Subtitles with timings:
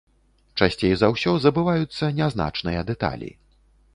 [0.61, 3.31] Часцей за ўсё забываюцца нязначныя дэталі.